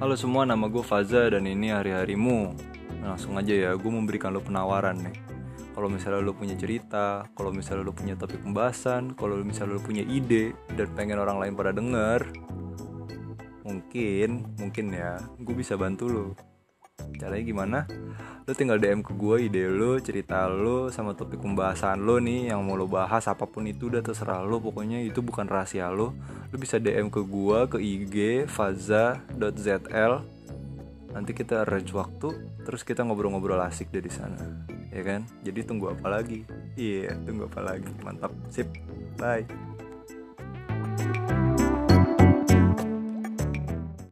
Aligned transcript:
Halo 0.00 0.16
semua, 0.16 0.48
nama 0.48 0.64
gue 0.64 0.80
Faza 0.80 1.28
dan 1.28 1.44
ini 1.44 1.76
hari-harimu. 1.76 2.56
Nah, 3.04 3.12
langsung 3.12 3.36
aja 3.36 3.52
ya, 3.52 3.76
gue 3.76 3.92
memberikan 3.92 4.32
lo 4.32 4.40
penawaran 4.40 4.96
nih. 4.96 5.12
Kalau 5.76 5.92
misalnya 5.92 6.24
lo 6.24 6.32
punya 6.32 6.56
cerita, 6.56 7.28
kalau 7.36 7.52
misalnya 7.52 7.84
lo 7.84 7.92
punya 7.92 8.16
topik 8.16 8.40
pembahasan, 8.40 9.12
kalau 9.12 9.36
misalnya 9.44 9.76
lo 9.76 9.84
punya 9.84 10.00
ide 10.00 10.56
dan 10.72 10.88
pengen 10.96 11.20
orang 11.20 11.36
lain 11.36 11.52
pada 11.52 11.76
denger, 11.76 12.32
mungkin, 13.60 14.48
mungkin 14.56 14.86
ya, 14.88 15.20
gue 15.36 15.52
bisa 15.52 15.76
bantu 15.76 16.08
lo. 16.08 16.26
Caranya 17.16 17.44
gimana? 17.44 17.78
Lo 18.46 18.52
tinggal 18.56 18.82
DM 18.82 19.00
ke 19.06 19.14
gue 19.14 19.46
ide 19.46 19.70
lo, 19.70 19.98
cerita 20.02 20.50
lo, 20.50 20.90
sama 20.90 21.14
topik 21.14 21.38
pembahasan 21.38 22.02
lo 22.02 22.18
nih 22.18 22.50
yang 22.50 22.66
mau 22.66 22.74
lo 22.74 22.90
bahas 22.90 23.30
apa 23.30 23.46
pun 23.46 23.66
itu 23.66 23.90
udah 23.90 24.02
terserah 24.02 24.42
lo. 24.42 24.58
Pokoknya 24.58 25.00
itu 25.02 25.22
bukan 25.22 25.46
rahasia 25.46 25.90
lo. 25.90 26.12
Lo 26.50 26.56
bisa 26.58 26.82
DM 26.82 27.08
ke 27.08 27.22
gue 27.22 27.58
ke 27.70 27.78
IG 27.78 28.16
faza.zl. 28.50 30.14
Nanti 31.10 31.34
kita 31.34 31.66
arrange 31.66 31.90
waktu, 31.90 32.28
terus 32.62 32.86
kita 32.86 33.02
ngobrol-ngobrol 33.02 33.58
asik 33.66 33.90
dari 33.90 34.06
sana, 34.06 34.38
ya 34.94 35.02
kan? 35.02 35.26
Jadi 35.42 35.66
tunggu 35.66 35.90
apa 35.90 36.06
lagi? 36.06 36.46
Iya, 36.78 37.18
tunggu 37.26 37.50
apa 37.50 37.66
lagi? 37.66 37.90
Mantap, 38.06 38.30
sip, 38.46 38.70
bye. 39.18 39.69